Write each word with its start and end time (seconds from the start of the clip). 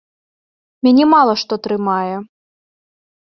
Мяне 0.87 1.05
мала 1.13 1.33
што 1.43 1.53
трымае. 1.67 2.15